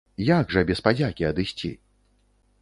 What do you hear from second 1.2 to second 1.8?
адысці?